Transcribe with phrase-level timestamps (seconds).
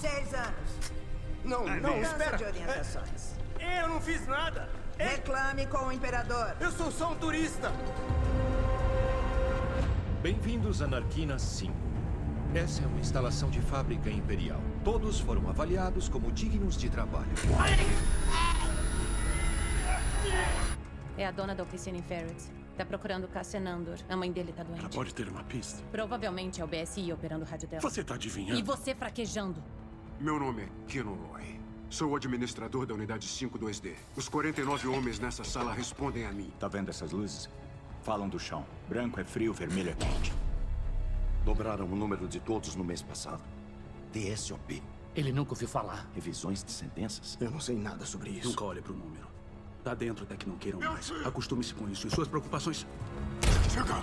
[0.00, 0.92] Seis anos.
[1.44, 2.36] Não, não, Mudança espera.
[2.36, 3.34] de orientações.
[3.58, 4.68] É, eu não fiz nada.
[4.98, 6.54] É, Reclame com o Imperador.
[6.60, 7.72] eu sou só um turista.
[10.22, 11.72] Bem-vindos a Narquina 5.
[12.54, 14.60] Essa é uma instalação de fábrica imperial.
[14.84, 17.26] Todos foram avaliados como dignos de trabalho.
[21.16, 22.36] É a dona da oficina em Ferret.
[22.76, 23.98] Tá procurando Cassia Nandor.
[24.08, 24.80] A mãe dele tá doente.
[24.80, 25.82] Ela pode ter uma pista.
[25.90, 27.82] Provavelmente é o BSI operando o rádio dela.
[27.82, 28.58] Você tá adivinhando?
[28.58, 29.60] E você fraquejando.
[30.20, 31.60] Meu nome é Kenon Roy.
[31.88, 33.94] Sou o administrador da unidade 52D.
[34.16, 36.52] Os 49 homens nessa sala respondem a mim.
[36.58, 37.48] Tá vendo essas luzes?
[38.02, 38.66] Falam do chão.
[38.88, 40.32] Branco é frio, vermelho é quente.
[41.44, 43.44] Dobraram o número de todos no mês passado.
[44.12, 44.82] TSOP.
[45.14, 46.10] Ele nunca ouviu falar.
[46.12, 47.38] Revisões de sentenças.
[47.40, 48.48] Eu não sei nada sobre isso.
[48.48, 49.28] Nunca olhe pro número.
[49.84, 51.12] Tá dentro até que não queiram mais.
[51.24, 52.84] Acostume-se com isso e suas preocupações.
[53.72, 54.02] Chega!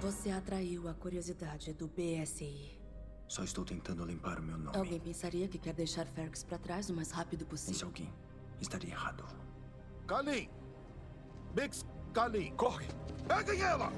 [0.00, 2.77] Você atraiu a curiosidade do BSI.
[3.28, 4.76] Só estou tentando limpar o meu nome.
[4.76, 7.86] Alguém pensaria que quer deixar Fergus pra trás o mais rápido Esse possível.
[7.88, 8.12] alguém
[8.60, 9.24] estaria errado.
[10.06, 10.48] Kalin!
[11.54, 12.52] Bix, Kalin!
[12.56, 12.86] Corre!
[13.26, 13.92] Peguem ela!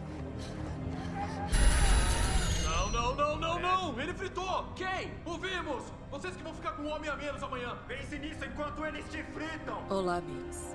[2.65, 4.01] Não, não, não, não, não!
[4.01, 4.65] Ele fritou!
[4.75, 5.13] Quem?
[5.25, 5.85] Ouvimos!
[6.11, 7.79] Vocês que vão ficar com um homem a menos amanhã!
[7.87, 9.87] Pense nisso enquanto eles te fritam.
[9.89, 10.75] Olá, Bix.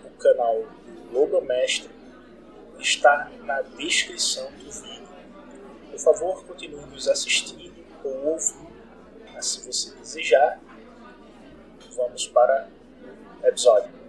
[0.21, 1.89] canal do Logomestre,
[2.79, 5.07] está na descrição do vídeo.
[5.89, 7.73] Por favor, continue nos assistindo
[8.03, 8.71] ou ouvindo,
[9.39, 10.59] se você desejar,
[11.95, 12.69] vamos para
[13.43, 14.00] o episódio.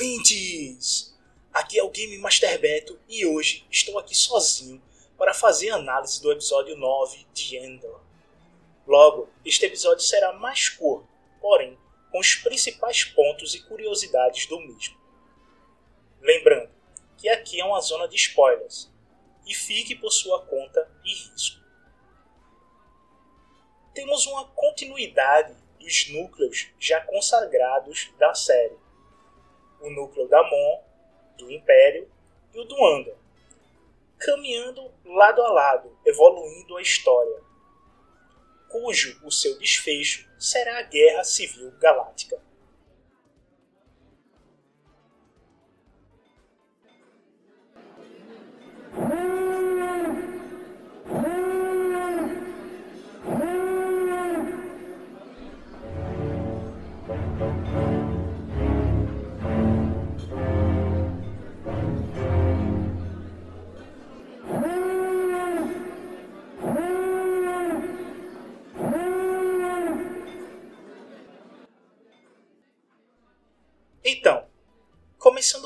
[0.00, 1.14] Ouvintes!
[1.52, 4.82] Aqui é o Game Master Beto e hoje estou aqui sozinho
[5.18, 8.00] para fazer análise do episódio 9 de Endor.
[8.86, 11.06] Logo, este episódio será mais curto,
[11.38, 11.78] porém
[12.10, 14.98] com os principais pontos e curiosidades do mesmo.
[16.22, 16.70] Lembrando
[17.18, 18.90] que aqui é uma zona de spoilers
[19.46, 21.60] e fique por sua conta e risco.
[23.92, 28.89] Temos uma continuidade dos núcleos já consagrados da série.
[29.80, 30.82] O núcleo da Mon,
[31.38, 32.10] do Império
[32.54, 33.16] e o do Andor,
[34.18, 37.40] caminhando lado a lado, evoluindo a história,
[38.68, 42.49] cujo o seu desfecho será a Guerra Civil Galáctica.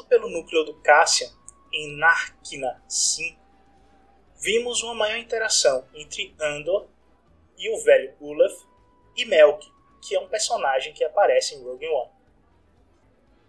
[0.08, 1.31] Pelo núcleo do Cassian
[1.72, 3.38] em Narkina 5,
[4.40, 6.88] vimos uma maior interação entre Andor
[7.58, 8.54] e o velho Ulaf
[9.14, 9.70] e Melk,
[10.00, 12.10] que é um personagem que aparece em Rogue One.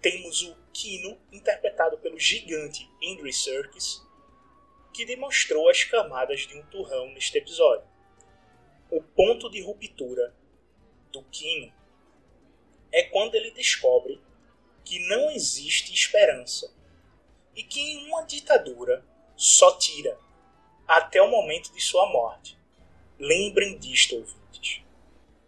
[0.01, 4.05] Temos o Kino, interpretado pelo gigante Andrew Serkis,
[4.93, 7.87] que demonstrou as camadas de um turrão neste episódio.
[8.91, 10.35] O ponto de ruptura
[11.11, 11.73] do Kino
[12.91, 14.14] é quando ele descobre
[14.85, 16.71] que não existe esperança
[17.55, 19.03] e que em uma ditadura
[19.35, 20.17] só tira
[20.87, 22.57] até o momento de sua morte.
[23.19, 24.83] Lembrem disto, ouvintes.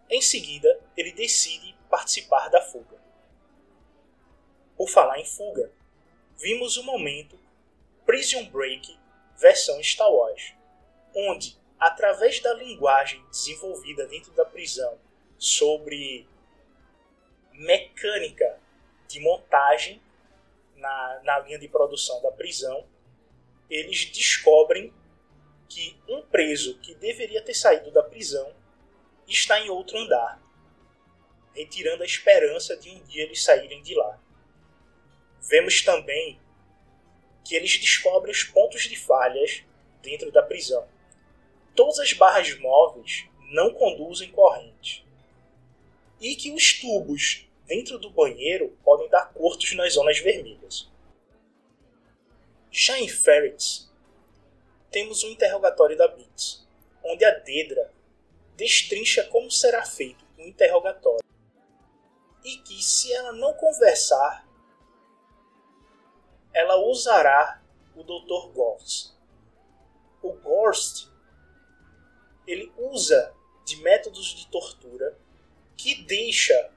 [0.10, 2.98] Em seguida, ele decide participar da fuga.
[4.75, 5.72] Por falar em fuga,
[6.38, 7.39] vimos o momento
[8.06, 8.98] Prison Break
[9.38, 10.54] versão Star Wars,
[11.16, 14.98] onde, através da linguagem desenvolvida dentro da prisão
[15.38, 16.28] sobre
[17.54, 18.60] mecânica
[19.07, 20.01] de montagem
[20.75, 22.86] na, na linha de produção da prisão,
[23.69, 24.94] eles descobrem
[25.68, 28.54] que um preso que deveria ter saído da prisão
[29.27, 30.42] está em outro andar,
[31.54, 34.19] retirando a esperança de um dia eles saírem de lá.
[35.42, 36.39] Vemos também
[37.44, 39.63] que eles descobrem os pontos de falhas
[40.01, 40.88] dentro da prisão.
[41.75, 45.06] Todas as barras móveis não conduzem corrente.
[46.19, 50.90] E que os tubos dentro do banheiro podem dar cortos nas zonas vermelhas.
[52.72, 53.92] Já em Ferrets,
[54.90, 56.66] temos um interrogatório da Bits,
[57.04, 57.94] onde a Dedra
[58.56, 61.28] destrincha como será feito o um interrogatório
[62.44, 64.48] e que, se ela não conversar,
[66.54, 67.62] ela usará
[67.96, 68.54] o Dr.
[68.54, 69.12] Gorst.
[70.22, 71.08] O Gorst
[72.48, 73.36] ele usa
[73.66, 75.18] de métodos de tortura
[75.75, 76.72] que deixa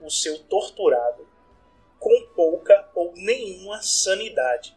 [0.00, 1.28] o seu torturado
[1.98, 4.76] com pouca ou nenhuma sanidade.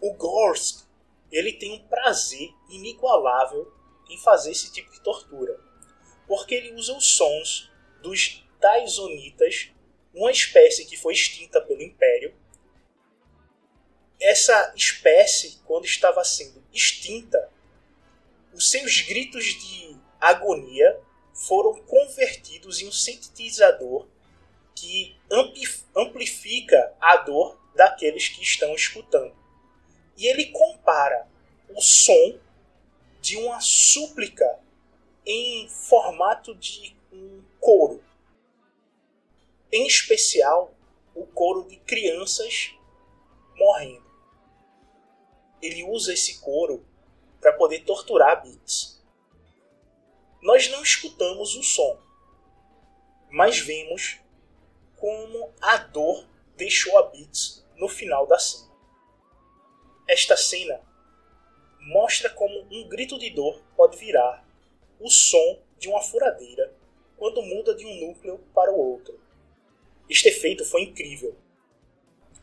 [0.00, 0.84] O Gorsk
[1.30, 3.72] ele tem um prazer inigualável
[4.10, 5.58] em fazer esse tipo de tortura,
[6.26, 7.70] porque ele usa os sons
[8.02, 9.70] dos Daisonitas,
[10.14, 12.34] uma espécie que foi extinta pelo Império.
[14.20, 17.50] Essa espécie, quando estava sendo extinta,
[18.52, 21.01] os seus gritos de agonia
[21.42, 24.06] foram convertidos em um sintetizador
[24.76, 25.16] que
[25.96, 29.34] amplifica a dor daqueles que estão escutando.
[30.16, 31.26] E ele compara
[31.68, 32.38] o som
[33.20, 34.60] de uma súplica
[35.26, 38.02] em formato de um coro.
[39.72, 40.72] Em especial,
[41.12, 42.72] o coro de crianças
[43.56, 44.06] morrendo.
[45.60, 46.84] Ele usa esse coro
[47.40, 48.91] para poder torturar Beats
[50.42, 51.98] nós não escutamos o som,
[53.30, 54.20] mas vemos
[54.96, 58.72] como a dor deixou a Beats no final da cena.
[60.08, 60.80] Esta cena
[61.78, 64.44] mostra como um grito de dor pode virar
[64.98, 66.74] o som de uma furadeira
[67.16, 69.20] quando muda de um núcleo para o outro.
[70.10, 71.36] Este efeito foi incrível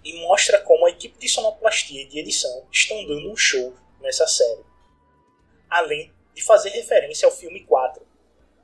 [0.06, 4.26] e mostra como a equipe de sonoplastia e de edição estão dando um show nessa
[4.26, 4.64] série.
[5.70, 8.06] Além de fazer referência ao filme 4,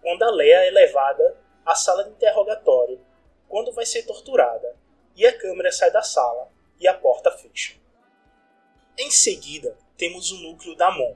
[0.02, 3.00] quando a Leia é levada à sala de interrogatório,
[3.48, 4.76] quando vai ser torturada,
[5.16, 7.76] e a câmera sai da sala e a porta fecha.
[8.98, 11.16] Em seguida, temos o núcleo da Mon.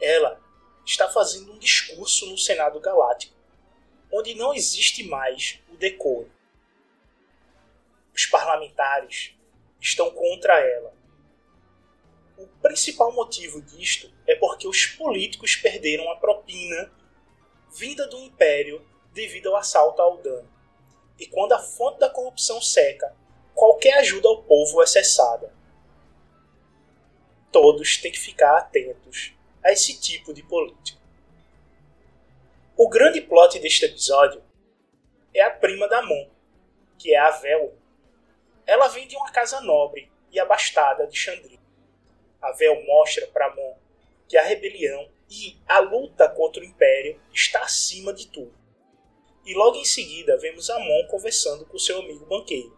[0.00, 0.40] Ela
[0.84, 3.34] está fazendo um discurso no Senado Galáctico,
[4.12, 6.30] onde não existe mais o decoro.
[8.14, 9.34] Os parlamentares
[9.80, 10.94] estão contra ela
[12.36, 16.92] o principal motivo disto é porque os políticos perderam a propina
[17.72, 20.48] vinda do império devido ao assalto ao dano.
[21.18, 23.14] E quando a fonte da corrupção seca,
[23.54, 25.54] qualquer ajuda ao povo é cessada.
[27.52, 31.00] Todos têm que ficar atentos a esse tipo de político.
[32.76, 34.42] O grande plot deste episódio
[35.32, 36.28] é a prima da Mon,
[36.98, 37.78] que é a Vel.
[38.66, 41.60] Ela vem de uma casa nobre e abastada de Chandri.
[42.48, 43.74] Avel mostra para Mon
[44.28, 48.54] que a rebelião e a luta contra o Império está acima de tudo.
[49.44, 52.76] E logo em seguida vemos Amon conversando com seu amigo banqueiro,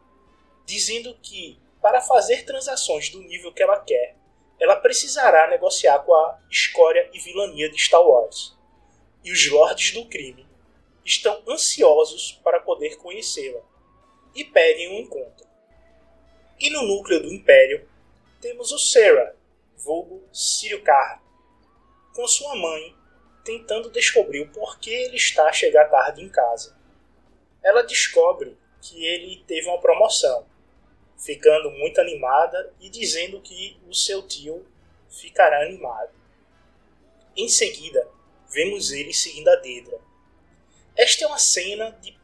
[0.64, 4.16] dizendo que para fazer transações do nível que ela quer,
[4.58, 8.56] ela precisará negociar com a escória e vilania de Star Wars.
[9.22, 10.46] E os lordes do crime
[11.04, 13.60] estão ansiosos para poder conhecê-la
[14.34, 15.46] e pedem um encontro.
[16.58, 17.88] E no núcleo do Império
[18.40, 19.35] temos o Sarah,
[19.86, 21.22] vulgo Círio Carr,
[22.12, 22.96] com sua mãe,
[23.44, 26.76] tentando descobrir o porquê ele está a chegar tarde em casa.
[27.62, 30.44] Ela descobre que ele teve uma promoção
[31.16, 34.66] ficando muito animada e dizendo que o seu tio
[35.08, 36.12] ficará animado.
[37.36, 38.08] Em seguida,
[38.52, 39.98] vemos ele seguindo a Dedra.
[40.96, 42.18] Esta é uma cena de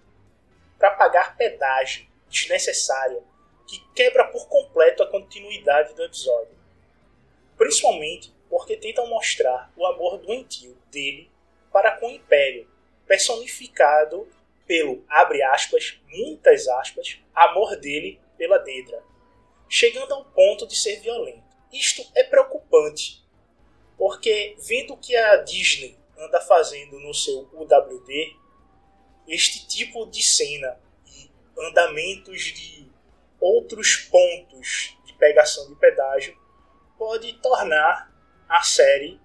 [0.78, 3.22] para pagar pedágio desnecessária
[3.68, 6.61] que quebra por completo a continuidade do episódio.
[7.62, 11.30] Principalmente porque tentam mostrar o amor doentio dele
[11.72, 12.68] para com o Império,
[13.06, 14.28] personificado
[14.66, 19.00] pelo, abre aspas, muitas aspas, amor dele pela Dedra,
[19.68, 21.44] chegando ao ponto de ser violento.
[21.72, 23.24] Isto é preocupante,
[23.96, 28.36] porque vendo que a Disney anda fazendo no seu UWD,
[29.28, 31.30] este tipo de cena e
[31.68, 32.90] andamentos de
[33.40, 36.41] outros pontos de pegação de pedágio
[37.02, 38.14] pode tornar
[38.48, 39.20] a série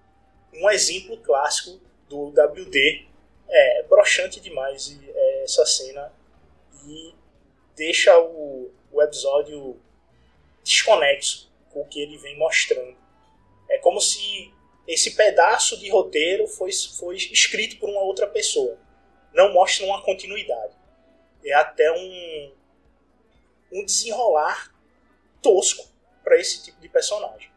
[0.52, 3.06] um exemplo clássico do WD.
[3.48, 6.12] É broxante demais é, essa cena
[6.84, 7.14] e
[7.76, 9.80] deixa o, o episódio
[10.64, 12.96] desconexo com o que ele vem mostrando.
[13.70, 14.52] É como se
[14.84, 18.76] esse pedaço de roteiro foi, foi escrito por uma outra pessoa.
[19.32, 20.74] Não mostra uma continuidade.
[21.44, 22.52] É até um,
[23.70, 24.74] um desenrolar
[25.40, 25.88] tosco
[26.24, 27.56] para esse tipo de personagem.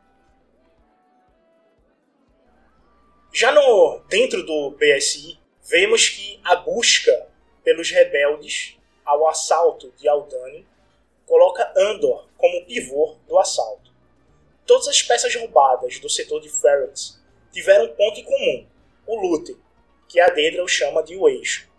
[3.34, 7.30] Já no dentro do BSI, vemos que a busca
[7.64, 10.68] pelos rebeldes ao assalto de Aldani
[11.26, 13.90] coloca Andor como pivô do assalto.
[14.66, 17.22] Todas as peças roubadas do setor de Ferrets
[17.54, 18.68] tiveram um ponto em comum,
[19.08, 19.56] o Luther,
[20.10, 21.70] que a Dedra o chama de o eixo.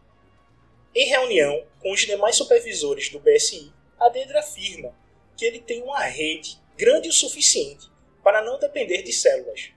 [0.94, 4.94] Em reunião com os demais supervisores do BSI, a Dedra afirma
[5.37, 7.90] que ele tem uma rede grande o suficiente
[8.25, 9.71] para não depender de células,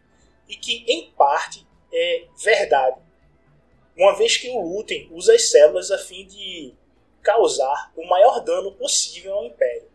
[0.47, 3.01] e que, em parte, é verdade,
[3.95, 6.73] uma vez que o Lúten usa as células a fim de
[7.21, 9.89] causar o maior dano possível ao Império.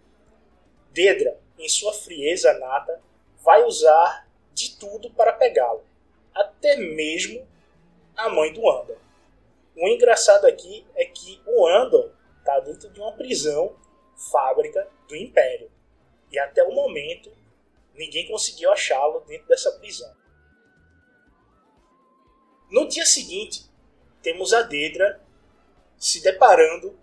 [0.90, 3.00] Dedra, em sua frieza nata,
[3.38, 5.84] vai usar de tudo para pegá-lo,
[6.34, 7.46] até mesmo
[8.16, 8.98] a mãe do Andor.
[9.76, 13.76] O engraçado aqui é que o Andor está dentro de uma prisão
[14.30, 15.70] fábrica do Império.
[16.30, 17.30] E até o momento,
[17.94, 20.14] ninguém conseguiu achá-lo dentro dessa prisão.
[22.70, 23.64] No dia seguinte,
[24.22, 25.20] temos a Dedra
[25.98, 26.96] se deparando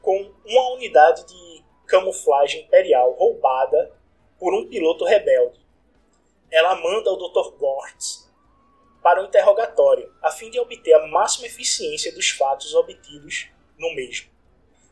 [0.00, 3.94] com uma unidade de camuflagem imperial roubada
[4.38, 5.60] por um piloto rebelde.
[6.50, 7.58] Ela manda o Dr.
[7.58, 8.32] Gortz
[9.02, 14.30] para o interrogatório, a fim de obter a máxima eficiência dos fatos obtidos no mesmo.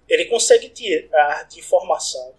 [0.07, 2.35] Ele consegue tirar de informação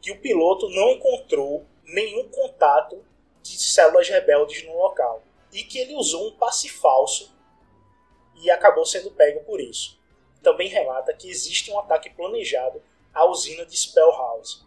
[0.00, 3.04] que o piloto não encontrou nenhum contato
[3.42, 5.22] de células rebeldes no local
[5.54, 7.32] e que ele usou um passe falso
[8.34, 9.98] e acabou sendo pego por isso.
[10.42, 12.82] Também relata que existe um ataque planejado
[13.14, 14.66] à usina de Spellhouse,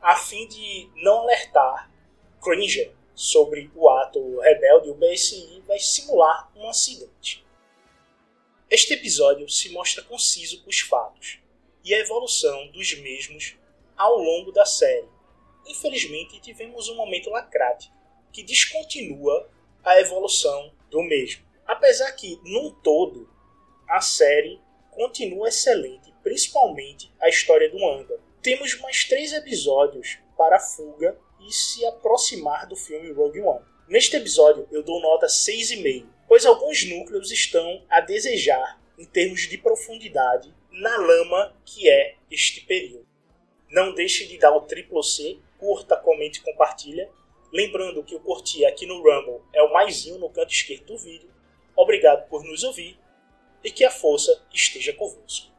[0.00, 1.92] a fim de não alertar
[2.42, 7.44] Cringer sobre o ato rebelde, o BSI vai simular um acidente.
[8.70, 11.38] Este episódio se mostra conciso com os fatos
[11.84, 13.56] e a evolução dos mesmos
[13.96, 15.08] ao longo da série.
[15.66, 17.90] Infelizmente, tivemos um momento lacrate
[18.32, 19.48] que descontinua
[19.86, 21.44] a evolução do mesmo.
[21.64, 23.30] Apesar que, num todo,
[23.88, 28.18] a série continua excelente, principalmente a história do Anda.
[28.42, 33.64] Temos mais três episódios para a fuga e se aproximar do filme Rogue One.
[33.86, 39.56] Neste episódio eu dou nota 6,5, pois alguns núcleos estão a desejar em termos de
[39.56, 43.06] profundidade na lama que é este período.
[43.70, 47.08] Não deixe de dar o triplo C, curta, comente e compartilha.
[47.56, 51.30] Lembrando que o curtir aqui no Rumble é o maisinho no canto esquerdo do vídeo.
[51.74, 52.98] Obrigado por nos ouvir
[53.64, 55.55] e que a força esteja convosco.